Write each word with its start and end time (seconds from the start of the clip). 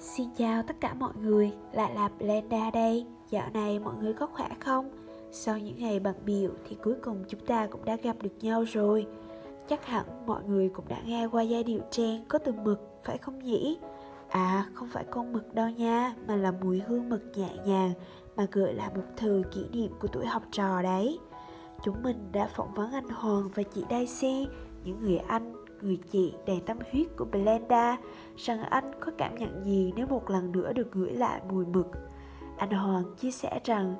Xin 0.00 0.28
chào 0.36 0.62
tất 0.62 0.76
cả 0.80 0.94
mọi 0.94 1.12
người, 1.22 1.52
lại 1.72 1.94
là 1.94 2.08
Blenda 2.18 2.70
đây 2.70 3.06
Dạo 3.30 3.48
này 3.54 3.78
mọi 3.78 3.94
người 4.00 4.12
có 4.12 4.26
khỏe 4.26 4.48
không? 4.60 4.90
Sau 5.32 5.58
những 5.58 5.78
ngày 5.78 6.00
bận 6.00 6.14
biểu 6.24 6.50
thì 6.68 6.76
cuối 6.84 6.94
cùng 7.02 7.24
chúng 7.28 7.40
ta 7.40 7.66
cũng 7.66 7.84
đã 7.84 7.96
gặp 7.96 8.16
được 8.22 8.30
nhau 8.40 8.64
rồi 8.64 9.06
Chắc 9.68 9.86
hẳn 9.86 10.26
mọi 10.26 10.42
người 10.44 10.68
cũng 10.68 10.88
đã 10.88 10.96
nghe 11.04 11.26
qua 11.26 11.42
giai 11.42 11.64
điệu 11.64 11.80
trên 11.90 12.24
có 12.28 12.38
từ 12.38 12.52
mực, 12.52 12.80
phải 13.04 13.18
không 13.18 13.38
nhỉ? 13.38 13.78
À, 14.28 14.66
không 14.74 14.88
phải 14.88 15.04
con 15.10 15.32
mực 15.32 15.54
đâu 15.54 15.68
nha, 15.68 16.14
mà 16.26 16.36
là 16.36 16.52
mùi 16.52 16.80
hương 16.80 17.08
mực 17.08 17.22
nhẹ 17.36 17.50
nhàng 17.66 17.92
Mà 18.36 18.46
gợi 18.52 18.74
lại 18.74 18.90
một 18.94 19.04
thời 19.16 19.42
kỷ 19.42 19.64
niệm 19.72 19.90
của 20.00 20.08
tuổi 20.08 20.26
học 20.26 20.42
trò 20.50 20.82
đấy 20.82 21.18
Chúng 21.84 22.02
mình 22.02 22.28
đã 22.32 22.46
phỏng 22.46 22.74
vấn 22.74 22.92
anh 22.92 23.08
Hoàng 23.08 23.48
và 23.54 23.62
chị 23.62 23.84
Daisy 23.90 24.46
Những 24.84 25.00
người 25.00 25.18
anh 25.18 25.57
người 25.82 25.98
chị 26.10 26.34
đầy 26.46 26.60
tâm 26.66 26.78
huyết 26.92 27.06
của 27.16 27.24
Blenda 27.24 27.96
rằng 28.36 28.60
anh 28.60 28.90
có 29.00 29.12
cảm 29.18 29.34
nhận 29.34 29.64
gì 29.64 29.92
nếu 29.96 30.06
một 30.06 30.30
lần 30.30 30.52
nữa 30.52 30.72
được 30.72 30.92
gửi 30.92 31.12
lại 31.12 31.40
mùi 31.50 31.66
mực. 31.66 31.86
Anh 32.56 32.70
Hoàng 32.70 33.04
chia 33.20 33.30
sẻ 33.30 33.60
rằng 33.64 33.94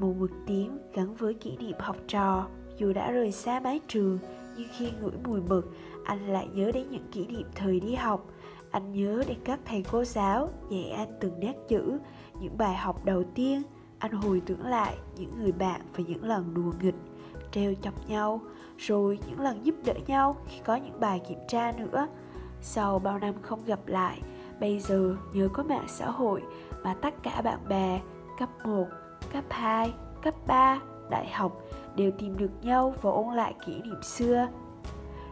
mùi 0.00 0.14
mực 0.14 0.30
tím 0.46 0.78
gắn 0.94 1.14
với 1.14 1.34
kỷ 1.34 1.56
niệm 1.56 1.76
học 1.78 1.96
trò, 2.08 2.46
dù 2.76 2.92
đã 2.92 3.10
rời 3.10 3.32
xa 3.32 3.60
mái 3.60 3.80
trường, 3.88 4.18
nhưng 4.56 4.68
khi 4.76 4.90
ngửi 5.00 5.12
mùi 5.24 5.40
mực, 5.40 5.74
anh 6.04 6.26
lại 6.26 6.48
nhớ 6.54 6.72
đến 6.72 6.90
những 6.90 7.10
kỷ 7.12 7.26
niệm 7.26 7.46
thời 7.54 7.80
đi 7.80 7.94
học. 7.94 8.30
Anh 8.70 8.92
nhớ 8.92 9.24
đến 9.28 9.38
các 9.44 9.60
thầy 9.64 9.84
cô 9.92 10.04
giáo 10.04 10.48
dạy 10.70 10.90
anh 10.90 11.08
từng 11.20 11.40
nét 11.40 11.54
chữ, 11.68 11.98
những 12.40 12.58
bài 12.58 12.76
học 12.76 13.04
đầu 13.04 13.24
tiên. 13.34 13.62
Anh 13.98 14.12
hồi 14.12 14.42
tưởng 14.46 14.66
lại 14.66 14.96
những 15.16 15.30
người 15.38 15.52
bạn 15.52 15.80
và 15.96 16.04
những 16.08 16.24
lần 16.24 16.54
đùa 16.54 16.72
nghịch 16.82 16.94
treo 17.52 17.74
chọc 17.82 18.08
nhau 18.08 18.40
rồi 18.78 19.18
những 19.26 19.40
lần 19.40 19.66
giúp 19.66 19.74
đỡ 19.84 19.94
nhau 20.06 20.36
khi 20.46 20.60
có 20.64 20.76
những 20.76 21.00
bài 21.00 21.20
kiểm 21.28 21.38
tra 21.48 21.72
nữa 21.72 22.06
sau 22.60 22.98
bao 22.98 23.18
năm 23.18 23.34
không 23.42 23.64
gặp 23.64 23.80
lại 23.86 24.22
bây 24.60 24.80
giờ 24.80 25.16
nhờ 25.32 25.48
có 25.52 25.62
mạng 25.62 25.86
xã 25.88 26.10
hội 26.10 26.42
mà 26.82 26.94
tất 26.94 27.14
cả 27.22 27.40
bạn 27.40 27.58
bè 27.68 28.00
cấp 28.38 28.48
1, 28.64 28.86
cấp 29.32 29.44
2, 29.48 29.92
cấp 30.22 30.34
3, 30.46 30.80
đại 31.10 31.26
học 31.26 31.62
đều 31.96 32.10
tìm 32.10 32.38
được 32.38 32.50
nhau 32.62 32.94
và 33.02 33.10
ôn 33.10 33.34
lại 33.34 33.54
kỷ 33.66 33.82
niệm 33.82 34.02
xưa. 34.02 34.48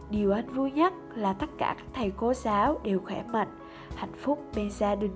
Điều 0.09 0.31
anh 0.31 0.49
vui 0.49 0.71
nhất 0.71 0.93
là 1.15 1.33
tất 1.33 1.49
cả 1.57 1.75
các 1.77 1.85
thầy 1.93 2.11
cô 2.17 2.33
giáo 2.33 2.79
đều 2.83 2.99
khỏe 3.05 3.23
mạnh, 3.31 3.57
hạnh 3.95 4.13
phúc 4.21 4.39
bên 4.55 4.71
gia 4.71 4.95
đình. 4.95 5.15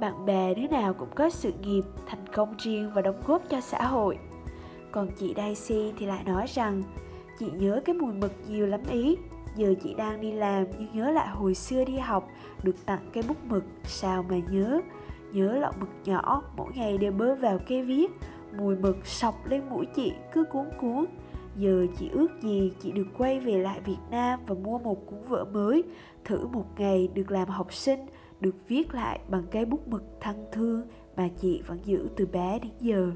Bạn 0.00 0.26
bè 0.26 0.54
đứa 0.54 0.68
nào 0.68 0.94
cũng 0.94 1.08
có 1.14 1.30
sự 1.30 1.52
nghiệp, 1.52 1.82
thành 2.06 2.26
công 2.32 2.54
riêng 2.58 2.90
và 2.94 3.02
đóng 3.02 3.22
góp 3.26 3.42
cho 3.48 3.60
xã 3.60 3.82
hội. 3.82 4.18
Còn 4.92 5.08
chị 5.18 5.34
Daisy 5.36 5.92
thì 5.98 6.06
lại 6.06 6.24
nói 6.24 6.46
rằng, 6.48 6.82
Chị 7.38 7.46
nhớ 7.58 7.80
cái 7.84 7.94
mùi 7.94 8.12
mực 8.12 8.32
nhiều 8.48 8.66
lắm 8.66 8.80
ý. 8.90 9.16
Giờ 9.56 9.74
chị 9.82 9.94
đang 9.94 10.20
đi 10.20 10.32
làm 10.32 10.64
nhưng 10.78 10.88
nhớ 10.92 11.10
lại 11.10 11.28
hồi 11.28 11.54
xưa 11.54 11.84
đi 11.84 11.98
học, 11.98 12.28
Được 12.62 12.86
tặng 12.86 13.10
cái 13.12 13.22
bút 13.28 13.36
mực. 13.44 13.64
Sao 13.84 14.22
mà 14.28 14.36
nhớ? 14.50 14.80
Nhớ 15.32 15.58
lọ 15.58 15.72
mực 15.80 15.88
nhỏ, 16.04 16.42
Mỗi 16.56 16.72
ngày 16.74 16.98
đều 16.98 17.12
bơ 17.12 17.34
vào 17.34 17.58
cây 17.68 17.82
viết. 17.82 18.10
Mùi 18.58 18.76
mực 18.76 19.06
sọc 19.06 19.46
lên 19.46 19.68
mũi 19.70 19.86
chị, 19.86 20.12
cứ 20.32 20.44
cuốn 20.44 20.66
cuốn. 20.80 21.04
Giờ 21.56 21.86
chị 21.98 22.08
ước 22.12 22.28
gì 22.42 22.72
chị 22.82 22.92
được 22.92 23.06
quay 23.18 23.40
về 23.40 23.58
lại 23.58 23.80
Việt 23.80 23.98
Nam 24.10 24.40
Và 24.46 24.54
mua 24.54 24.78
một 24.78 25.06
cuốn 25.06 25.18
vở 25.28 25.44
mới. 25.44 25.84
Thử 26.24 26.46
một 26.46 26.66
ngày 26.78 27.08
được 27.14 27.30
làm 27.30 27.48
học 27.48 27.72
sinh, 27.72 28.00
Được 28.40 28.54
viết 28.68 28.94
lại 28.94 29.20
bằng 29.28 29.44
cây 29.50 29.64
bút 29.64 29.88
mực 29.88 30.02
thân 30.20 30.44
thương 30.52 30.82
Mà 31.16 31.28
chị 31.40 31.62
vẫn 31.66 31.78
giữ 31.84 32.08
từ 32.16 32.26
bé 32.26 32.58
đến 32.58 32.72
giờ 32.80 33.10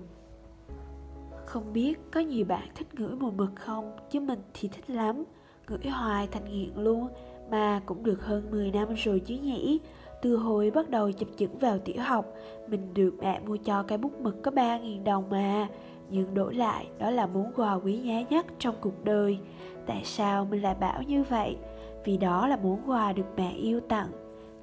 không 1.53 1.73
biết 1.73 1.99
có 2.11 2.21
nhiều 2.21 2.45
bạn 2.45 2.69
thích 2.75 2.95
ngửi 2.95 3.17
mùi 3.17 3.33
mực 3.33 3.51
không? 3.57 3.97
Chứ 4.11 4.21
mình 4.21 4.39
thì 4.55 4.69
thích 4.69 4.91
lắm. 4.91 5.25
Ngửi 5.69 5.91
hoài 5.91 6.27
thành 6.27 6.45
nghiện 6.45 6.71
luôn, 6.77 7.09
Mà 7.51 7.81
cũng 7.87 8.03
được 8.03 8.25
hơn 8.27 8.51
10 8.51 8.71
năm 8.71 8.89
rồi 8.95 9.21
chứ 9.21 9.39
nhỉ? 9.43 9.81
Từ 10.23 10.37
hồi 10.37 10.71
bắt 10.71 10.91
đầu 10.91 11.13
chập 11.13 11.27
chững 11.37 11.59
vào 11.59 11.79
tiểu 11.79 12.03
học, 12.03 12.27
Mình 12.69 12.95
được 12.95 13.15
mẹ 13.19 13.41
mua 13.41 13.57
cho 13.57 13.83
cái 13.83 13.99
bút 13.99 14.21
mực 14.21 14.43
có 14.43 14.51
3.000 14.51 15.05
đồng 15.05 15.31
mà. 15.31 15.69
Nhưng 16.11 16.35
đổi 16.35 16.55
lại, 16.55 16.89
đó 16.99 17.11
là 17.11 17.27
món 17.27 17.53
quà 17.57 17.75
quý 17.75 17.99
giá 17.99 18.23
nhất 18.31 18.47
trong 18.59 18.75
cuộc 18.81 19.05
đời. 19.05 19.39
Tại 19.87 20.03
sao 20.05 20.45
mình 20.45 20.63
lại 20.63 20.75
bảo 20.75 21.03
như 21.03 21.23
vậy? 21.23 21.57
Vì 22.05 22.17
đó 22.17 22.47
là 22.47 22.57
món 22.57 22.79
quà 22.87 23.13
được 23.13 23.27
mẹ 23.37 23.53
yêu 23.53 23.81
tặng. 23.81 24.09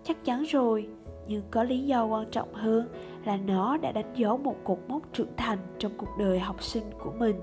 Chắc 0.04 0.26
chắn 0.26 0.44
rồi, 0.44 0.88
Nhưng 1.28 1.44
có 1.52 1.64
lý 1.64 1.80
do 1.80 2.06
quan 2.06 2.26
trọng 2.32 2.54
hơn 2.54 2.88
là 3.26 3.38
nó 3.38 3.78
đã 3.78 3.92
đánh 3.92 4.14
dấu 4.16 4.38
một 4.38 4.56
cột 4.64 4.80
mốc 4.88 5.02
trưởng 5.14 5.36
thành 5.38 5.58
trong 5.80 5.92
cuộc 5.98 6.10
đời 6.20 6.40
học 6.40 6.64
sinh 6.64 6.84
của 7.00 7.12
mình. 7.12 7.36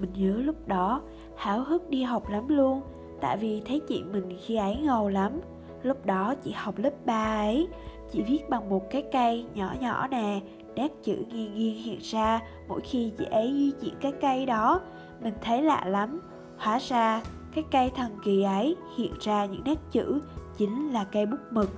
Mình 0.00 0.12
nhớ 0.16 0.32
lúc 0.36 0.68
đó, 0.68 1.02
háo 1.36 1.60
hức 1.60 1.90
đi 1.90 2.02
học 2.02 2.28
lắm 2.28 2.48
luôn, 2.48 2.80
tại 3.20 3.36
vì 3.36 3.62
thấy 3.66 3.80
chị 3.88 4.02
mình 4.12 4.36
khi 4.40 4.56
ấy 4.56 4.76
ngầu 4.76 5.08
lắm. 5.08 5.40
Lúc 5.82 6.06
đó 6.06 6.34
chị 6.34 6.52
học 6.52 6.78
lớp 6.78 6.92
3 7.04 7.36
ấy, 7.36 7.68
chị 8.10 8.22
viết 8.22 8.48
bằng 8.48 8.70
một 8.70 8.90
cái 8.90 9.04
cây 9.12 9.46
nhỏ 9.54 9.74
nhỏ 9.80 10.08
nè, 10.08 10.40
nét 10.74 10.92
chữ 11.02 11.16
nghiêng 11.32 11.54
nghiêng 11.54 11.82
hiện 11.82 11.98
ra 12.02 12.40
mỗi 12.68 12.80
khi 12.80 13.12
chị 13.18 13.24
ấy 13.24 13.52
di 13.52 13.70
chuyển 13.80 13.94
cái 14.00 14.12
cây 14.20 14.46
đó. 14.46 14.80
Mình 15.22 15.34
thấy 15.42 15.62
lạ 15.62 15.84
lắm, 15.86 16.20
hóa 16.58 16.78
ra 16.78 17.22
cái 17.54 17.64
cây 17.70 17.90
thần 17.96 18.18
kỳ 18.24 18.42
ấy 18.42 18.76
hiện 18.96 19.12
ra 19.20 19.44
những 19.44 19.64
nét 19.64 19.78
chữ 19.90 20.20
chính 20.56 20.90
là 20.90 21.04
cây 21.04 21.26
bút 21.26 21.40
mực. 21.50 21.70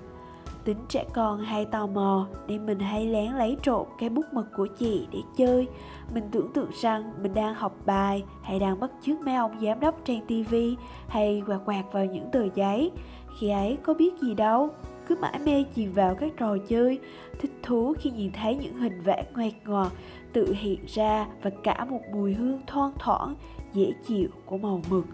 Tính 0.65 0.79
trẻ 0.89 1.05
con 1.13 1.39
hay 1.39 1.65
tò 1.65 1.87
mò 1.87 2.27
nên 2.47 2.67
mình 2.67 2.79
hay 2.79 3.07
lén 3.07 3.33
lấy 3.33 3.57
trộm 3.63 3.87
cái 3.99 4.09
bút 4.09 4.25
mực 4.33 4.47
của 4.57 4.67
chị 4.67 5.07
để 5.13 5.19
chơi. 5.37 5.69
Mình 6.15 6.25
tưởng 6.31 6.53
tượng 6.53 6.71
rằng 6.81 7.13
mình 7.23 7.35
đang 7.35 7.55
học 7.55 7.73
bài 7.87 8.25
hay 8.43 8.59
đang 8.59 8.81
bắt 8.81 8.91
chước 9.03 9.21
mấy 9.21 9.35
ông 9.35 9.61
giám 9.63 9.81
đốc 9.81 10.01
trên 10.05 10.27
tivi 10.27 10.77
hay 11.09 11.43
quạt 11.47 11.59
quạt 11.65 11.85
vào 11.93 12.05
những 12.05 12.31
tờ 12.33 12.49
giấy. 12.55 12.91
Khi 13.39 13.51
ấy 13.51 13.79
có 13.83 13.95
biết 13.95 14.19
gì 14.21 14.35
đâu, 14.35 14.69
cứ 15.07 15.17
mãi 15.21 15.39
mê 15.45 15.65
chìm 15.75 15.93
vào 15.93 16.15
các 16.15 16.33
trò 16.37 16.57
chơi, 16.69 16.99
thích 17.41 17.53
thú 17.63 17.95
khi 17.99 18.11
nhìn 18.11 18.33
thấy 18.33 18.57
những 18.57 18.75
hình 18.75 19.03
vẽ 19.03 19.25
ngoẹt 19.35 19.53
ngọt 19.65 19.93
tự 20.33 20.53
hiện 20.53 20.81
ra 20.87 21.27
và 21.43 21.51
cả 21.63 21.85
một 21.85 22.01
mùi 22.13 22.35
hương 22.35 22.61
thoang 22.67 22.93
thoảng, 22.99 23.35
dễ 23.73 23.93
chịu 24.07 24.29
của 24.47 24.59
màu 24.59 24.81
mực. 24.91 25.05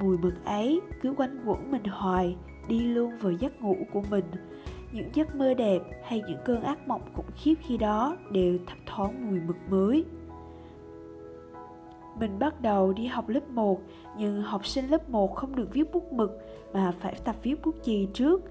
Mùi 0.00 0.18
mực 0.18 0.44
ấy 0.44 0.80
cứ 1.02 1.14
quanh 1.16 1.42
quẩn 1.46 1.70
mình 1.70 1.84
hoài, 1.84 2.36
đi 2.68 2.80
luôn 2.80 3.12
vào 3.20 3.32
giấc 3.32 3.62
ngủ 3.62 3.76
của 3.92 4.02
mình 4.10 4.24
những 4.92 5.08
giấc 5.14 5.34
mơ 5.34 5.54
đẹp 5.54 5.82
hay 6.02 6.22
những 6.26 6.38
cơn 6.44 6.62
ác 6.62 6.88
mộng 6.88 7.02
khủng 7.14 7.30
khiếp 7.36 7.54
khi 7.60 7.76
đó 7.76 8.16
đều 8.30 8.58
thấp 8.66 8.78
thoáng 8.86 9.30
mùi 9.30 9.40
mực 9.40 9.56
mới. 9.70 10.04
Mình 12.20 12.38
bắt 12.38 12.60
đầu 12.60 12.92
đi 12.92 13.06
học 13.06 13.28
lớp 13.28 13.48
1, 13.48 13.80
nhưng 14.18 14.42
học 14.42 14.66
sinh 14.66 14.88
lớp 14.88 15.10
1 15.10 15.34
không 15.34 15.54
được 15.54 15.68
viết 15.72 15.92
bút 15.92 16.12
mực 16.12 16.38
mà 16.72 16.92
phải 17.00 17.14
tập 17.24 17.36
viết 17.42 17.54
bút 17.64 17.74
chì 17.82 18.08
trước. 18.14 18.42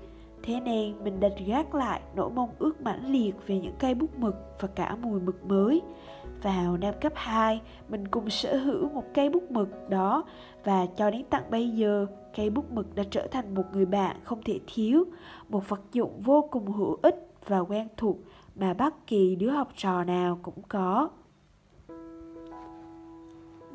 Thế 0.43 0.59
nên 0.59 1.03
mình 1.03 1.19
đành 1.19 1.45
gác 1.47 1.75
lại 1.75 2.01
nỗi 2.15 2.29
mong 2.29 2.49
ước 2.59 2.81
mãnh 2.81 3.11
liệt 3.11 3.35
về 3.47 3.59
những 3.59 3.75
cây 3.79 3.93
bút 3.93 4.17
mực 4.17 4.35
và 4.59 4.67
cả 4.67 4.95
mùi 4.95 5.19
mực 5.19 5.43
mới. 5.43 5.81
Vào 6.43 6.77
năm 6.77 6.93
cấp 7.01 7.13
2, 7.15 7.61
mình 7.89 8.07
cùng 8.07 8.29
sở 8.29 8.57
hữu 8.57 8.89
một 8.89 9.03
cây 9.13 9.29
bút 9.29 9.51
mực 9.51 9.89
đó 9.89 10.23
và 10.63 10.85
cho 10.85 11.11
đến 11.11 11.23
tận 11.29 11.43
bây 11.51 11.69
giờ, 11.69 12.05
cây 12.35 12.49
bút 12.49 12.71
mực 12.71 12.95
đã 12.95 13.03
trở 13.11 13.27
thành 13.31 13.55
một 13.55 13.63
người 13.73 13.85
bạn 13.85 14.15
không 14.23 14.41
thể 14.45 14.59
thiếu, 14.67 15.03
một 15.49 15.69
vật 15.69 15.81
dụng 15.91 16.19
vô 16.19 16.47
cùng 16.51 16.71
hữu 16.71 16.97
ích 17.01 17.27
và 17.47 17.59
quen 17.59 17.87
thuộc 17.97 18.17
mà 18.55 18.73
bất 18.73 19.07
kỳ 19.07 19.35
đứa 19.35 19.49
học 19.49 19.69
trò 19.75 20.03
nào 20.03 20.39
cũng 20.41 20.61
có. 20.67 21.09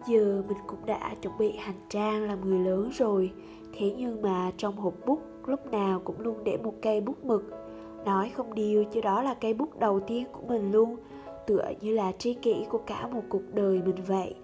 Giờ 0.06 0.42
mình 0.48 0.58
cũng 0.66 0.86
đã 0.86 1.14
chuẩn 1.22 1.38
bị 1.38 1.56
hành 1.56 1.80
trang 1.88 2.22
làm 2.22 2.50
người 2.50 2.58
lớn 2.58 2.90
rồi, 2.92 3.32
thế 3.72 3.94
nhưng 3.96 4.22
mà 4.22 4.50
trong 4.56 4.76
hộp 4.76 4.94
bút 5.06 5.20
lúc 5.46 5.72
nào 5.72 6.00
cũng 6.04 6.20
luôn 6.20 6.44
để 6.44 6.58
một 6.62 6.74
cây 6.82 7.00
bút 7.00 7.24
mực. 7.24 7.44
Nói 8.04 8.32
không 8.36 8.54
điều 8.54 8.84
chứ 8.84 9.00
đó 9.00 9.22
là 9.22 9.34
cây 9.34 9.54
bút 9.54 9.78
đầu 9.78 10.00
tiên 10.00 10.26
của 10.32 10.42
mình 10.48 10.72
luôn, 10.72 10.96
tựa 11.46 11.70
như 11.80 11.92
là 11.92 12.12
tri 12.18 12.34
kỷ 12.34 12.66
của 12.70 12.80
cả 12.86 13.06
một 13.06 13.22
cuộc 13.28 13.54
đời 13.54 13.82
mình 13.84 14.04
vậy. 14.06 14.34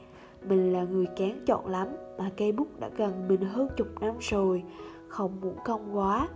Mình 0.48 0.72
là 0.72 0.84
người 0.84 1.06
kén 1.16 1.44
chọn 1.46 1.66
lắm 1.66 1.88
mà 2.18 2.30
cây 2.36 2.52
bút 2.52 2.80
đã 2.80 2.88
gần 2.96 3.28
mình 3.28 3.40
hơn 3.40 3.68
chục 3.76 3.88
năm 4.00 4.14
rồi, 4.20 4.62
không 5.08 5.40
muốn 5.40 5.56
công 5.64 5.96
quá. 5.96 6.28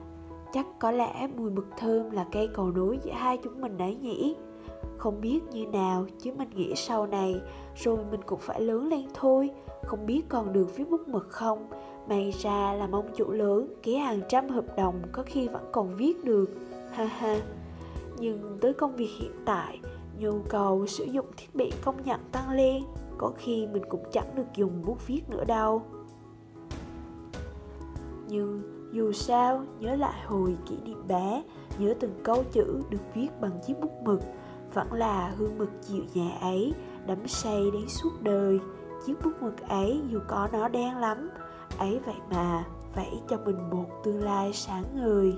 Chắc 0.52 0.66
có 0.78 0.91
lẽ 0.91 1.28
mùi 1.36 1.50
mực 1.50 1.66
thơm 1.78 2.10
là 2.10 2.26
cây 2.32 2.49
cầu 2.55 2.70
nối 2.70 2.99
giữa 3.02 3.12
hai 3.12 3.38
chúng 3.43 3.61
mình 3.61 3.76
đấy 3.76 3.96
nhỉ? 4.02 4.37
Không 4.96 5.20
biết 5.20 5.40
như 5.52 5.66
nào 5.66 6.06
chứ 6.19 6.32
mình 6.38 6.50
nghĩ 6.55 6.72
sau 6.76 7.06
này 7.06 7.40
rồi 7.76 7.99
mình 8.10 8.20
cũng 8.26 8.38
phải 8.38 8.60
lớn 8.60 8.88
lên 8.88 9.05
thôi 9.14 9.50
Không 9.82 10.06
biết 10.06 10.22
còn 10.28 10.52
được 10.52 10.76
viết 10.76 10.90
bút 10.90 11.08
mực 11.08 11.28
không 11.31 11.69
May 12.08 12.31
ra 12.31 12.72
là 12.72 12.87
mong 12.87 13.08
chủ 13.17 13.31
lớn 13.31 13.75
ký 13.82 13.96
hàng 13.96 14.20
trăm 14.28 14.49
hợp 14.49 14.64
đồng 14.76 15.02
có 15.12 15.22
khi 15.26 15.49
vẫn 15.49 15.64
còn 15.72 15.94
viết 15.96 16.25
được 16.25 16.50
Ha 16.90 17.05
ha 17.05 17.40
Nhưng 18.19 18.58
tới 18.60 18.72
công 18.72 18.96
việc 18.96 19.10
hiện 19.19 19.32
tại 19.44 19.78
Nhu 20.19 20.43
cầu 20.49 20.87
sử 20.87 21.05
dụng 21.05 21.26
thiết 21.37 21.55
bị 21.55 21.72
công 21.84 22.02
nhận 22.02 22.20
tăng 22.32 22.50
lên, 22.50 22.82
Có 23.19 23.32
khi 23.37 23.66
mình 23.66 23.82
cũng 23.88 24.05
chẳng 24.12 24.34
được 24.34 24.46
dùng 24.55 24.84
bút 24.84 25.06
viết 25.06 25.22
nữa 25.28 25.44
đâu. 25.44 25.82
Nhưng 28.28 28.62
dù 28.93 29.12
sao, 29.12 29.64
nhớ 29.81 29.96
lại 29.96 30.22
hồi 30.26 30.56
kỷ 30.66 30.76
niệm 30.84 31.06
bé, 31.08 31.43
Nhớ 31.78 31.94
từng 32.00 32.14
câu 32.22 32.44
chữ 32.52 32.81
được 32.90 33.14
viết 33.14 33.28
bằng 33.40 33.61
chiếc 33.66 33.75
bút 33.81 33.93
mực, 34.02 34.20
Vẫn 34.75 34.93
là 34.93 35.32
hương 35.37 35.58
mực 35.58 35.70
dịu 35.82 36.02
nhẹ 36.14 36.38
ấy, 36.40 36.75
Đắm 37.06 37.26
say 37.26 37.70
đến 37.72 37.88
suốt 37.88 38.10
đời. 38.22 38.58
Chiếc 39.06 39.14
bút 39.25 39.32
mực 39.40 39.69
ấy 39.69 40.00
dù 40.10 40.19
có 40.28 40.49
nó 40.52 40.69
đen 40.69 40.96
lắm, 40.96 41.31
ấy 41.78 42.00
vậy 42.06 42.14
mà, 42.31 42.64
vẫy 42.94 43.20
cho 43.28 43.37
mình 43.44 43.70
một 43.70 43.87
tương 44.05 44.22
lai 44.22 44.52
sáng 44.52 44.84
ngời. 44.94 45.34